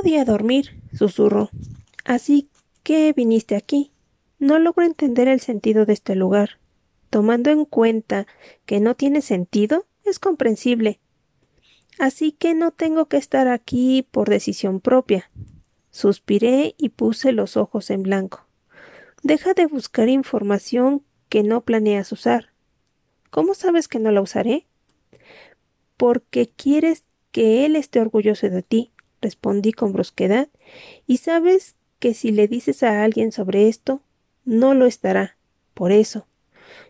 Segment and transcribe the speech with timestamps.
[0.00, 1.50] podía dormir, susurró.
[2.06, 2.48] Así
[2.82, 3.92] que viniste aquí.
[4.38, 6.58] No logro entender el sentido de este lugar.
[7.10, 8.26] Tomando en cuenta
[8.64, 11.00] que no tiene sentido, es comprensible.
[11.98, 15.30] Así que no tengo que estar aquí por decisión propia.
[15.90, 18.46] Suspiré y puse los ojos en blanco.
[19.22, 22.54] Deja de buscar información que no planeas usar.
[23.28, 24.66] ¿Cómo sabes que no la usaré?
[25.98, 30.48] Porque quieres que él esté orgulloso de ti, respondí con brusquedad,
[31.06, 34.02] y sabes que si le dices a alguien sobre esto,
[34.44, 35.36] no lo estará.
[35.74, 36.26] Por eso,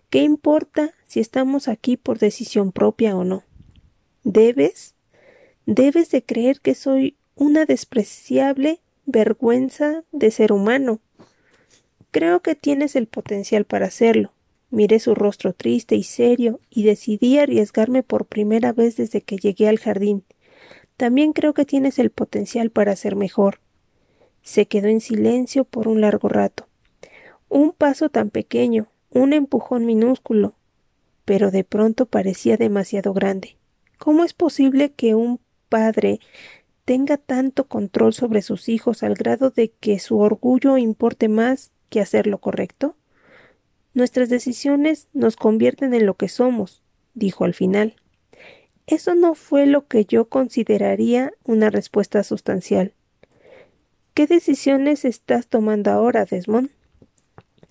[0.08, 3.44] ¿qué importa si estamos aquí por decisión propia o no?
[4.22, 4.94] Debes,
[5.66, 11.00] debes de creer que soy una despreciable vergüenza de ser humano.
[12.10, 14.32] Creo que tienes el potencial para hacerlo.
[14.70, 19.68] Miré su rostro triste y serio y decidí arriesgarme por primera vez desde que llegué
[19.68, 20.24] al jardín.
[21.00, 23.60] También creo que tienes el potencial para ser mejor.
[24.42, 26.68] Se quedó en silencio por un largo rato.
[27.48, 30.56] Un paso tan pequeño, un empujón minúsculo,
[31.24, 33.56] pero de pronto parecía demasiado grande.
[33.96, 36.20] ¿Cómo es posible que un padre
[36.84, 42.02] tenga tanto control sobre sus hijos al grado de que su orgullo importe más que
[42.02, 42.94] hacer lo correcto?
[43.94, 46.82] Nuestras decisiones nos convierten en lo que somos,
[47.14, 47.96] dijo al final.
[48.90, 52.92] Eso no fue lo que yo consideraría una respuesta sustancial.
[54.14, 56.70] ¿Qué decisiones estás tomando ahora, Desmond?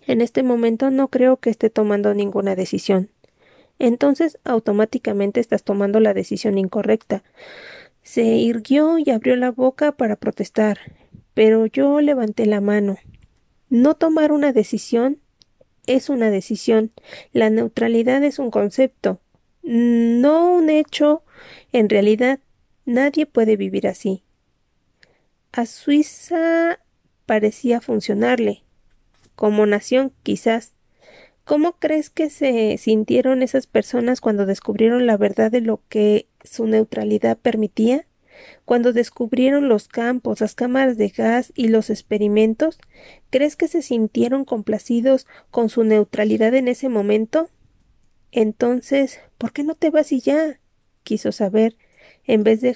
[0.08, 3.10] En este momento no creo que esté tomando ninguna decisión.
[3.80, 7.22] Entonces automáticamente estás tomando la decisión incorrecta.
[8.02, 10.80] Se irguió y abrió la boca para protestar,
[11.34, 12.98] pero yo levanté la mano.
[13.70, 15.20] No tomar una decisión
[15.86, 16.92] es una decisión.
[17.34, 19.20] La neutralidad es un concepto,
[19.70, 21.24] no un hecho.
[21.72, 22.40] En realidad,
[22.86, 24.24] nadie puede vivir así.
[25.52, 26.80] A Suiza
[27.28, 28.64] parecía funcionarle.
[29.36, 30.74] Como nación, quizás.
[31.44, 36.66] ¿Cómo crees que se sintieron esas personas cuando descubrieron la verdad de lo que su
[36.66, 38.06] neutralidad permitía?
[38.66, 42.80] Cuando descubrieron los campos, las cámaras de gas y los experimentos,
[43.30, 47.50] ¿crees que se sintieron complacidos con su neutralidad en ese momento?
[48.32, 50.60] Entonces, ¿por qué no te vas y ya?
[51.04, 51.76] quiso saber,
[52.26, 52.76] en vez de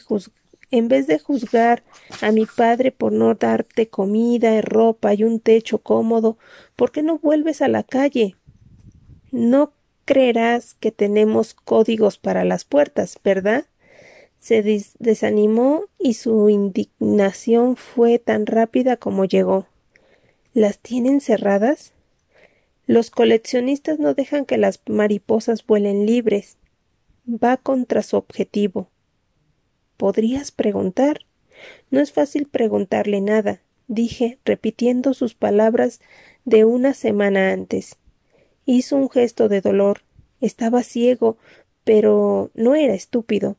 [0.72, 1.84] en vez de juzgar
[2.22, 6.38] a mi padre por no darte comida, ropa y un techo cómodo,
[6.76, 8.36] ¿por qué no vuelves a la calle?
[9.32, 9.74] No
[10.06, 13.66] creerás que tenemos códigos para las puertas, ¿verdad?
[14.44, 14.62] se
[15.00, 19.68] desanimó y su indignación fue tan rápida como llegó.
[20.54, 21.94] ¿Las tienen cerradas?
[22.86, 26.58] Los coleccionistas no dejan que las mariposas vuelen libres.
[27.28, 28.90] Va contra su objetivo.
[29.98, 31.22] ¿Podrías preguntar?
[31.92, 36.02] No es fácil preguntarle nada, dije, repitiendo sus palabras
[36.46, 37.98] de una semana antes.
[38.66, 40.02] Hizo un gesto de dolor.
[40.42, 41.38] Estaba ciego,
[41.86, 43.58] pero no era estúpido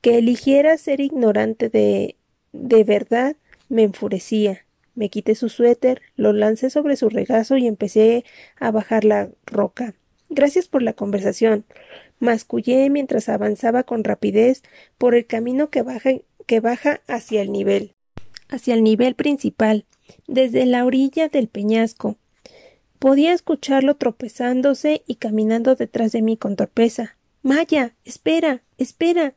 [0.00, 2.16] que eligiera ser ignorante de
[2.52, 3.36] de verdad
[3.68, 4.64] me enfurecía.
[4.98, 8.24] Me quité su suéter, lo lancé sobre su regazo y empecé
[8.58, 9.94] a bajar la roca.
[10.28, 11.64] Gracias por la conversación.
[12.18, 14.64] Mascullé mientras avanzaba con rapidez
[14.98, 16.10] por el camino que baja,
[16.46, 17.92] que baja hacia el nivel,
[18.48, 19.84] hacia el nivel principal,
[20.26, 22.16] desde la orilla del peñasco.
[22.98, 27.16] Podía escucharlo tropezándose y caminando detrás de mí con torpeza.
[27.42, 27.94] Maya.
[28.04, 28.62] espera.
[28.78, 29.34] espera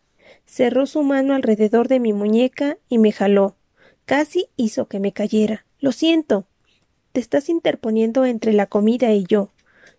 [0.48, 3.58] cerró su mano alrededor de mi muñeca y me jaló.
[4.12, 5.64] Casi hizo que me cayera.
[5.80, 6.46] Lo siento.
[7.14, 9.54] Te estás interponiendo entre la comida y yo.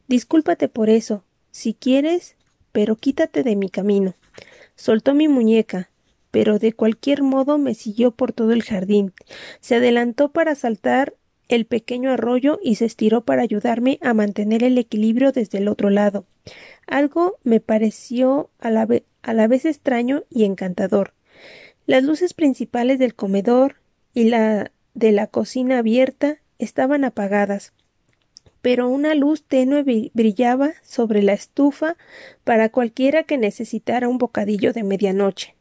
[0.06, 1.24] Discúlpate por eso.
[1.50, 2.36] Si quieres,
[2.72, 4.12] pero quítate de mi camino.
[4.76, 5.88] Soltó mi muñeca,
[6.30, 9.14] pero de cualquier modo me siguió por todo el jardín.
[9.60, 11.14] Se adelantó para saltar
[11.48, 15.88] el pequeño arroyo y se estiró para ayudarme a mantener el equilibrio desde el otro
[15.88, 16.26] lado.
[16.86, 18.86] Algo me pareció a la,
[19.22, 21.14] a la vez extraño y encantador.
[21.86, 23.76] Las luces principales del comedor
[24.14, 27.72] y la de la cocina abierta estaban apagadas,
[28.60, 29.82] pero una luz tenue
[30.14, 31.96] brillaba sobre la estufa
[32.44, 35.56] para cualquiera que necesitara un bocadillo de medianoche.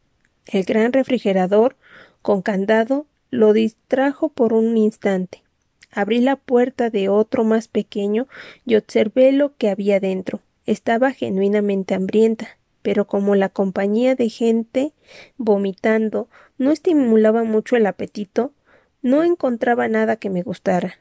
[0.46, 1.76] El gran refrigerador,
[2.22, 5.44] con candado, lo distrajo por un instante.
[5.92, 8.28] Abrí la puerta de otro más pequeño
[8.66, 10.42] y observé lo que había dentro.
[10.66, 14.94] Estaba genuinamente hambrienta pero como la compañía de gente
[15.38, 16.28] vomitando
[16.62, 18.54] no estimulaba mucho el apetito,
[19.02, 21.00] no encontraba nada que me gustara.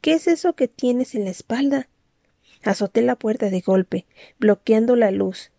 [0.00, 1.88] ¿Qué es eso que tienes en la espalda?
[2.64, 4.06] Azoté la puerta de golpe,
[4.40, 5.52] bloqueando la luz.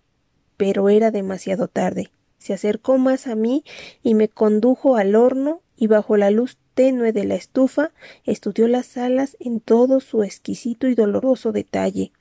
[0.57, 2.11] Pero era demasiado tarde.
[2.39, 3.63] Se acercó más a mí
[4.03, 7.91] y me condujo al horno y bajo la luz tenue de la estufa
[8.25, 12.11] estudió las alas en todo su exquisito y doloroso detalle.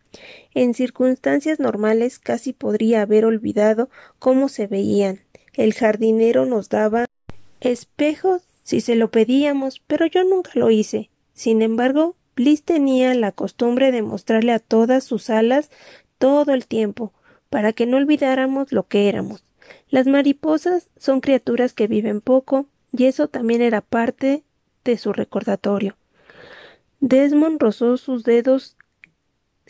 [0.54, 3.90] En circunstancias normales casi podría haber olvidado
[4.20, 5.22] cómo se veían.
[5.54, 7.06] El jardinero nos daba
[7.60, 11.10] espejos si se lo pedíamos, pero yo nunca lo hice.
[11.32, 15.70] Sin embargo, Bliss tenía la costumbre de mostrarle a todas sus alas
[16.18, 17.12] todo el tiempo,
[17.48, 19.42] para que no olvidáramos lo que éramos.
[19.88, 24.44] Las mariposas son criaturas que viven poco, y eso también era parte
[24.84, 25.96] de su recordatorio.
[27.00, 28.76] Desmond rozó sus dedos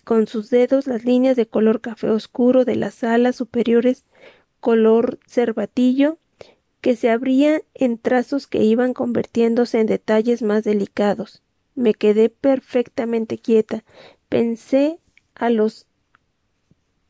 [0.05, 4.05] con sus dedos las líneas de color café oscuro de las alas superiores
[4.61, 6.19] color cervatillo
[6.81, 11.43] que se abrían en trazos que iban convirtiéndose en detalles más delicados.
[11.75, 13.85] Me quedé perfectamente quieta.
[14.29, 14.99] Pensé
[15.35, 15.87] a los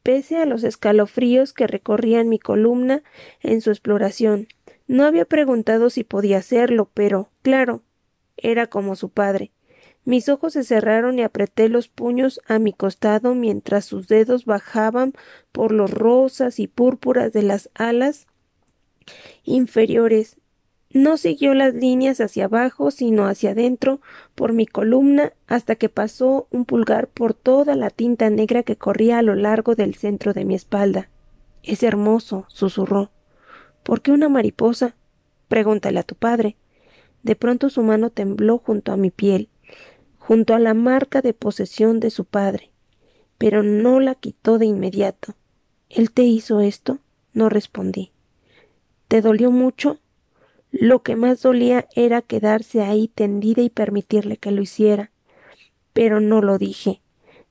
[0.02, 3.02] pese a los escalofríos que recorrían mi columna
[3.40, 4.48] en su exploración.
[4.86, 7.82] No había preguntado si podía hacerlo, pero, claro,
[8.36, 9.52] era como su padre.
[10.10, 15.12] Mis ojos se cerraron y apreté los puños a mi costado mientras sus dedos bajaban
[15.52, 18.26] por los rosas y púrpuras de las alas
[19.44, 20.36] inferiores.
[20.92, 24.00] No siguió las líneas hacia abajo, sino hacia adentro
[24.34, 29.20] por mi columna hasta que pasó un pulgar por toda la tinta negra que corría
[29.20, 31.08] a lo largo del centro de mi espalda.
[31.62, 33.12] Es hermoso, susurró.
[33.84, 34.96] ¿Por qué una mariposa?
[35.46, 36.56] Pregúntale a tu padre.
[37.22, 39.50] De pronto su mano tembló junto a mi piel,
[40.30, 42.70] junto a la marca de posesión de su padre,
[43.36, 45.34] pero no la quitó de inmediato.
[45.88, 47.00] ¿Él te hizo esto?
[47.32, 48.12] No respondí.
[49.08, 49.98] ¿Te dolió mucho?
[50.70, 55.10] Lo que más dolía era quedarse ahí tendida y permitirle que lo hiciera.
[55.94, 57.00] Pero no lo dije.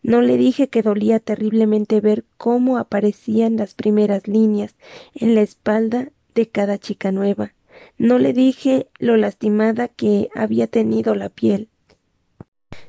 [0.02, 4.78] No le dije que dolía terriblemente ver cómo aparecían las primeras líneas
[5.14, 7.54] en la espalda de cada chica nueva.
[7.98, 11.68] No le dije lo lastimada que había tenido la piel.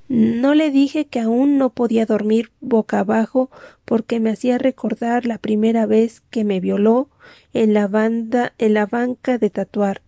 [0.09, 3.51] No le dije que aún no podía dormir boca abajo
[3.85, 7.09] porque me hacía recordar la primera vez que me violó
[7.53, 10.03] en la banda en la banca de tatuar,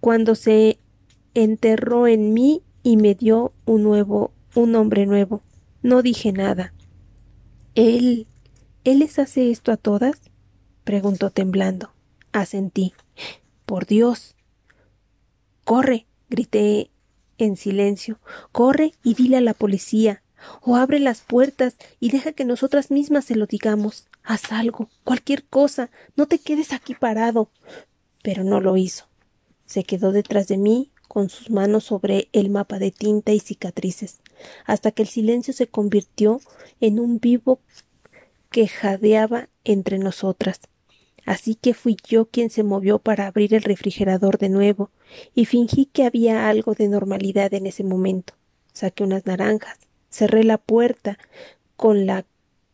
[0.00, 0.78] cuando se
[1.34, 5.42] enterró en mí y me dio un nuevo un hombre nuevo.
[5.82, 6.72] No dije nada.
[7.74, 8.26] ¿Él.
[8.84, 10.20] ¿Él les hace esto a todas?
[10.84, 11.92] preguntó temblando.
[12.32, 12.94] Asentí.
[13.66, 14.36] Por Dios.
[15.64, 16.06] Corre.
[16.30, 16.90] grité
[17.38, 18.18] en silencio.
[18.52, 20.22] Corre y dile a la policía.
[20.60, 24.06] O abre las puertas y deja que nosotras mismas se lo digamos.
[24.22, 25.90] Haz algo, cualquier cosa.
[26.16, 27.50] No te quedes aquí parado.
[28.22, 29.06] Pero no lo hizo.
[29.66, 34.20] Se quedó detrás de mí, con sus manos sobre el mapa de tinta y cicatrices,
[34.66, 36.40] hasta que el silencio se convirtió
[36.80, 37.60] en un vivo
[38.50, 40.60] que jadeaba entre nosotras.
[41.28, 44.88] Así que fui yo quien se movió para abrir el refrigerador de nuevo,
[45.34, 48.32] y fingí que había algo de normalidad en ese momento.
[48.72, 49.78] Saqué unas naranjas,
[50.08, 51.18] cerré la puerta
[51.76, 52.24] con la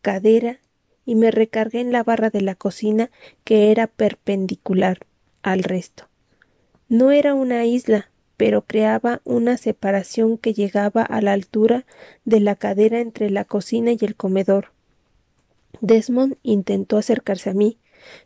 [0.01, 0.61] cadera
[1.05, 3.11] y me recargué en la barra de la cocina
[3.43, 4.99] que era perpendicular
[5.43, 6.07] al resto.
[6.87, 11.85] No era una isla, pero creaba una separación que llegaba a la altura
[12.23, 14.71] de la cadera entre la cocina y el comedor.
[15.81, 17.79] Desmond intentó acercarse a mí,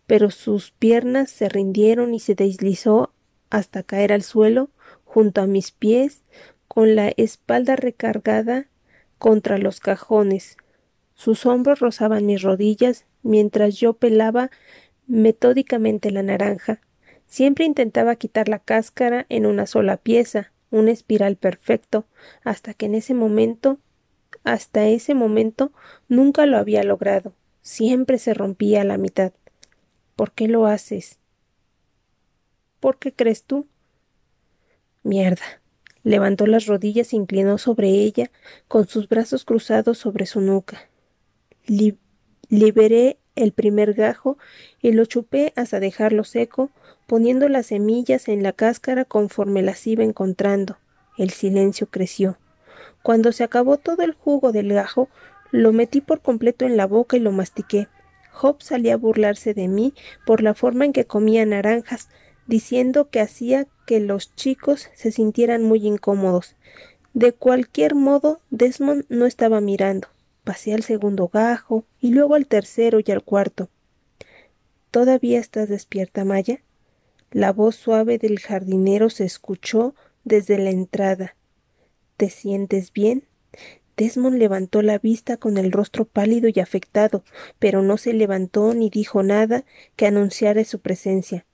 [0.07, 3.13] pero sus piernas se rindieron y se deslizó
[3.49, 4.69] hasta caer al suelo
[5.03, 6.23] junto a mis pies
[6.67, 8.67] con la espalda recargada
[9.17, 10.57] contra los cajones.
[11.13, 14.51] Sus hombros rozaban mis rodillas mientras yo pelaba
[15.07, 16.81] metódicamente la naranja.
[17.27, 22.05] Siempre intentaba quitar la cáscara en una sola pieza, un espiral perfecto,
[22.43, 23.79] hasta que en ese momento
[24.43, 25.71] hasta ese momento
[26.07, 27.33] nunca lo había logrado.
[27.61, 29.33] Siempre se rompía a la mitad.
[30.19, 31.17] ¿Por qué lo haces?
[32.81, 33.67] ¿Por qué crees tú?
[35.01, 35.61] Mierda.
[36.03, 38.29] Levantó las rodillas e inclinó sobre ella,
[38.67, 40.89] con sus brazos cruzados sobre su nuca.
[42.49, 44.37] liberé el primer gajo
[44.81, 46.69] y lo chupé hasta dejarlo seco,
[47.07, 50.79] poniendo las semillas en la cáscara conforme las iba encontrando.
[51.17, 52.37] El silencio creció.
[53.03, 55.07] Cuando se acabó todo el jugo del gajo,
[55.51, 57.87] lo metí por completo en la boca y lo mastiqué.
[58.39, 59.93] Job salía a burlarse de mí
[60.25, 62.07] por la forma en que comía naranjas,
[62.47, 66.55] diciendo que hacía que los chicos se sintieran muy incómodos.
[67.13, 70.07] De cualquier modo, Desmond no estaba mirando.
[70.45, 73.67] Pasé al segundo gajo y luego al tercero y al cuarto.
[74.89, 76.61] ¿Todavía estás despierta, Maya?
[77.31, 81.35] La voz suave del jardinero se escuchó desde la entrada.
[82.15, 83.25] ¿Te sientes bien?
[83.99, 87.25] Desmond levantó la vista con el rostro pálido y afectado,
[87.59, 89.65] pero no se levantó ni dijo nada
[89.97, 91.45] que anunciara su presencia.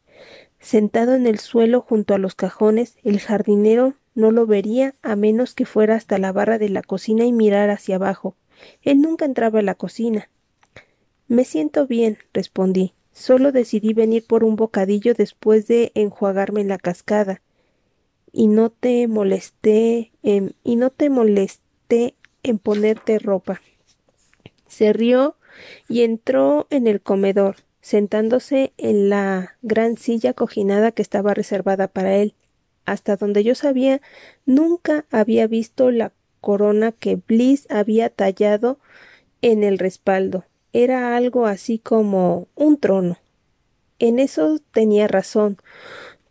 [0.60, 5.56] Sentado en el suelo junto a los cajones, el jardinero no lo vería a menos
[5.56, 8.36] que fuera hasta la barra de la cocina y mirar hacia abajo.
[8.84, 10.30] Él nunca entraba a la cocina.
[11.28, 12.94] Me siento bien, respondí.
[13.12, 17.42] Solo decidí venir por un bocadillo después de enjuagarme en la cascada.
[18.32, 22.14] Y no te molesté en, y no te molesté
[22.46, 23.62] en ponerte ropa.
[24.68, 25.36] Se rió
[25.90, 32.16] y entró en el comedor sentándose en la gran silla cojinada que estaba reservada para
[32.16, 32.34] él.
[32.84, 34.02] Hasta donde yo sabía,
[34.48, 36.12] nunca había visto la
[36.42, 38.80] corona que Bliss había tallado
[39.44, 40.46] en el respaldo.
[40.74, 43.20] Era algo así como un trono.
[44.00, 45.58] En eso tenía razón.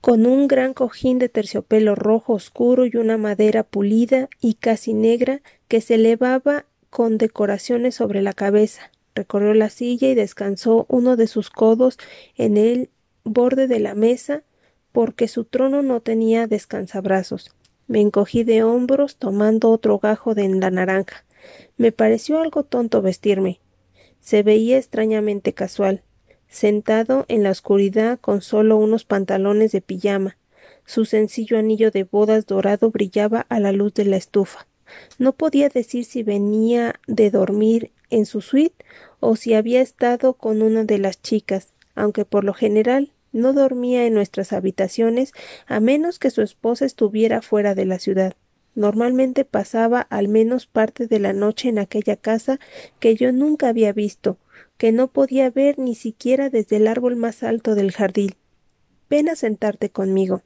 [0.04, 5.40] Con un gran cojín de terciopelo rojo oscuro y una madera pulida y casi negra
[5.66, 11.26] que se elevaba con decoraciones sobre la cabeza, recorrió la silla y descansó uno de
[11.26, 11.96] sus codos
[12.36, 12.90] en el
[13.24, 14.42] borde de la mesa
[14.92, 17.56] porque su trono no tenía descansabrazos.
[17.86, 21.24] Me encogí de hombros tomando otro gajo de la naranja.
[21.78, 23.58] Me pareció algo tonto vestirme.
[24.20, 26.02] Se veía extrañamente casual,
[26.48, 30.36] sentado en la oscuridad con solo unos pantalones de pijama.
[30.86, 34.66] Su sencillo anillo de bodas dorado brillaba a la luz de la estufa.
[35.18, 38.84] No podía decir si venía de dormir en su suite
[39.20, 44.06] o si había estado con una de las chicas, aunque por lo general no dormía
[44.06, 45.32] en nuestras habitaciones
[45.66, 48.34] a menos que su esposa estuviera fuera de la ciudad.
[48.74, 52.58] Normalmente pasaba al menos parte de la noche en aquella casa
[52.98, 54.38] que yo nunca había visto,
[54.76, 58.34] que no podía ver ni siquiera desde el árbol más alto del jardín.
[59.10, 60.42] Ven a sentarte conmigo.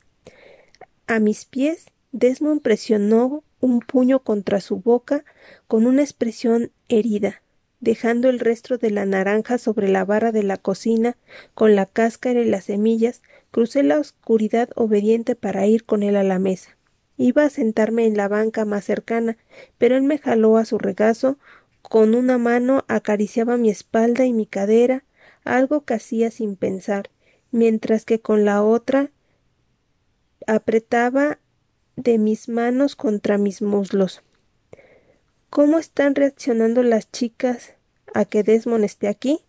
[1.06, 5.24] A mis pies, Desmond presionó un puño contra su boca
[5.66, 7.42] con una expresión herida
[7.80, 11.16] dejando el resto de la naranja sobre la barra de la cocina,
[11.54, 16.24] con la cáscara y las semillas, crucé la oscuridad obediente para ir con él a
[16.24, 16.76] la mesa.
[17.16, 19.36] Iba a sentarme en la banca más cercana,
[19.76, 21.38] pero él me jaló a su regazo,
[21.88, 25.04] con una mano acariciaba mi espalda y mi cadera,
[25.44, 27.10] algo que hacía sin pensar,
[27.50, 29.10] mientras que con la otra
[30.46, 31.38] apretaba
[31.96, 34.22] de mis manos contra mis muslos.
[35.50, 37.74] ¿Cómo están reaccionando las chicas
[38.14, 39.40] a que Desmond esté aquí?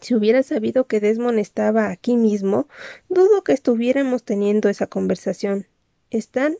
[0.00, 2.68] Si hubiera sabido que Desmond estaba aquí mismo,
[3.08, 5.66] dudo que estuviéramos teniendo esa conversación.
[6.10, 6.56] ¿Están?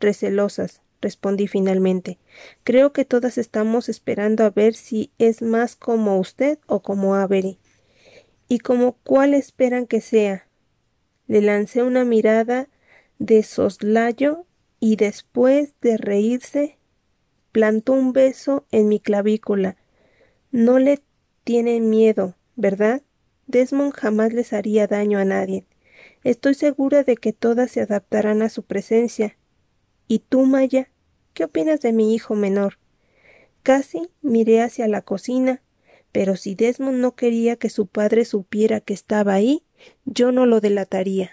[0.00, 2.18] recelosas, respondí finalmente.
[2.64, 7.58] Creo que todas estamos esperando a ver si es más como usted o como Avery.
[8.48, 10.46] ¿Y como cuál esperan que sea?
[11.26, 12.68] Le lancé una mirada
[13.18, 14.46] de soslayo
[14.80, 16.78] y después de reírse
[17.52, 19.76] plantó un beso en mi clavícula.
[20.50, 21.00] No le
[21.44, 23.02] tienen miedo, ¿verdad?
[23.46, 25.64] Desmond jamás les haría daño a nadie.
[26.24, 29.36] Estoy segura de que todas se adaptarán a su presencia.
[30.10, 30.90] ¿Y tú, Maya?
[31.34, 32.78] ¿Qué opinas de mi hijo menor?
[33.62, 35.62] Casi miré hacia la cocina,
[36.10, 39.62] pero si Desmond no quería que su padre supiera que estaba ahí,
[40.06, 41.28] yo no lo delataría.